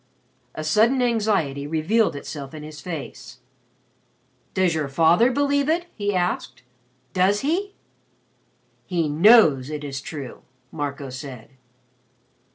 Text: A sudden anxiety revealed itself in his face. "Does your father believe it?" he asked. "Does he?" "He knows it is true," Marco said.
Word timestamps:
A 0.55 0.63
sudden 0.63 0.99
anxiety 0.99 1.67
revealed 1.67 2.15
itself 2.15 2.55
in 2.55 2.63
his 2.63 2.81
face. 2.81 3.37
"Does 4.55 4.73
your 4.73 4.87
father 4.87 5.31
believe 5.31 5.69
it?" 5.69 5.85
he 5.93 6.15
asked. 6.15 6.63
"Does 7.13 7.41
he?" 7.41 7.75
"He 8.87 9.07
knows 9.07 9.69
it 9.69 9.83
is 9.83 10.01
true," 10.01 10.41
Marco 10.71 11.11
said. 11.11 11.51